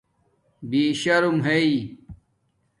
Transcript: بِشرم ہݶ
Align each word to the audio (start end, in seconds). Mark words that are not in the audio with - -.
بِشرم 0.69 1.37
ہݶ 1.45 1.61